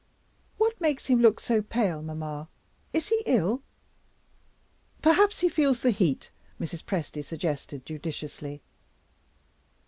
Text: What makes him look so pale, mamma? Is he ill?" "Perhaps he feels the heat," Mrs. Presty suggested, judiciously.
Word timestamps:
What 0.57 0.81
makes 0.81 1.05
him 1.05 1.21
look 1.21 1.39
so 1.39 1.61
pale, 1.61 2.01
mamma? 2.01 2.47
Is 2.91 3.09
he 3.09 3.21
ill?" 3.27 3.61
"Perhaps 5.03 5.41
he 5.41 5.47
feels 5.47 5.83
the 5.83 5.91
heat," 5.91 6.31
Mrs. 6.59 6.83
Presty 6.83 7.23
suggested, 7.23 7.85
judiciously. 7.85 8.63